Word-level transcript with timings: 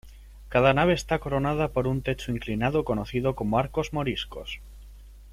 Cada 0.49 0.73
nave 0.73 0.93
está 0.93 1.19
coronada 1.19 1.67
por 1.73 1.85
un 1.85 2.01
techo 2.01 2.31
inclinado 2.31 2.83
conocido 2.85 3.35
como 3.35 3.59
arcos 3.59 3.93
moriscos. 3.93 4.59